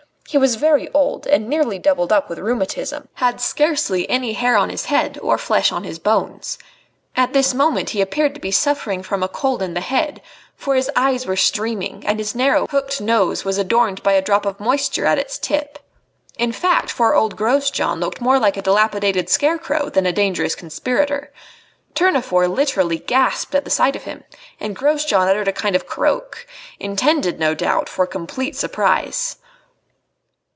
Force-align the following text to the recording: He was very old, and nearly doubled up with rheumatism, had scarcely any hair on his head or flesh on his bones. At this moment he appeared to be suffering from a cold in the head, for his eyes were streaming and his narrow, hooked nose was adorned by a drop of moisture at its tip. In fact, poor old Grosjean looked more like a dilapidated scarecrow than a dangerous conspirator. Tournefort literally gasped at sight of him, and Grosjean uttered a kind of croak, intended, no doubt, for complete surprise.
He 0.27 0.37
was 0.37 0.55
very 0.55 0.89
old, 0.93 1.27
and 1.27 1.49
nearly 1.49 1.77
doubled 1.77 2.13
up 2.13 2.29
with 2.29 2.39
rheumatism, 2.39 3.09
had 3.15 3.41
scarcely 3.41 4.09
any 4.09 4.31
hair 4.31 4.55
on 4.55 4.69
his 4.69 4.85
head 4.85 5.19
or 5.21 5.37
flesh 5.37 5.73
on 5.73 5.83
his 5.83 5.99
bones. 5.99 6.57
At 7.17 7.33
this 7.33 7.53
moment 7.53 7.89
he 7.89 7.99
appeared 7.99 8.33
to 8.35 8.39
be 8.39 8.49
suffering 8.49 9.03
from 9.03 9.23
a 9.23 9.27
cold 9.27 9.61
in 9.61 9.73
the 9.73 9.81
head, 9.81 10.21
for 10.55 10.73
his 10.75 10.89
eyes 10.95 11.25
were 11.25 11.35
streaming 11.35 12.05
and 12.07 12.17
his 12.17 12.33
narrow, 12.33 12.65
hooked 12.67 13.01
nose 13.01 13.43
was 13.43 13.57
adorned 13.57 14.01
by 14.03 14.13
a 14.13 14.21
drop 14.21 14.45
of 14.45 14.57
moisture 14.61 15.05
at 15.05 15.17
its 15.19 15.37
tip. 15.37 15.79
In 16.37 16.53
fact, 16.53 16.95
poor 16.95 17.13
old 17.13 17.35
Grosjean 17.35 17.99
looked 17.99 18.21
more 18.21 18.39
like 18.39 18.55
a 18.55 18.61
dilapidated 18.61 19.27
scarecrow 19.29 19.89
than 19.89 20.05
a 20.05 20.13
dangerous 20.13 20.55
conspirator. 20.55 21.33
Tournefort 21.93 22.49
literally 22.51 22.99
gasped 22.99 23.53
at 23.53 23.69
sight 23.69 23.97
of 23.97 24.03
him, 24.03 24.23
and 24.61 24.77
Grosjean 24.77 25.27
uttered 25.27 25.49
a 25.49 25.51
kind 25.51 25.75
of 25.75 25.85
croak, 25.85 26.47
intended, 26.79 27.37
no 27.37 27.53
doubt, 27.53 27.89
for 27.89 28.07
complete 28.07 28.55
surprise. 28.55 29.35